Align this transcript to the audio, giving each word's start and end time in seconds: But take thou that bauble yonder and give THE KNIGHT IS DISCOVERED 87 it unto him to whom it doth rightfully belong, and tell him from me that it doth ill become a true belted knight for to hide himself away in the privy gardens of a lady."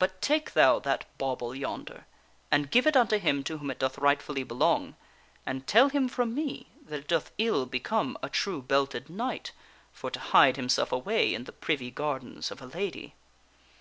But 0.00 0.20
take 0.20 0.54
thou 0.54 0.80
that 0.80 1.04
bauble 1.16 1.54
yonder 1.54 2.06
and 2.50 2.72
give 2.72 2.82
THE 2.82 2.90
KNIGHT 2.90 2.90
IS 2.90 2.92
DISCOVERED 2.92 3.16
87 3.22 3.36
it 3.36 3.38
unto 3.38 3.38
him 3.38 3.42
to 3.44 3.58
whom 3.58 3.70
it 3.70 3.78
doth 3.78 3.98
rightfully 3.98 4.42
belong, 4.42 4.96
and 5.46 5.66
tell 5.68 5.88
him 5.90 6.08
from 6.08 6.34
me 6.34 6.66
that 6.84 6.98
it 7.02 7.06
doth 7.06 7.30
ill 7.38 7.64
become 7.64 8.18
a 8.20 8.28
true 8.28 8.60
belted 8.60 9.08
knight 9.08 9.52
for 9.92 10.10
to 10.10 10.18
hide 10.18 10.56
himself 10.56 10.90
away 10.90 11.32
in 11.32 11.44
the 11.44 11.52
privy 11.52 11.92
gardens 11.92 12.50
of 12.50 12.60
a 12.62 12.66
lady." 12.66 13.14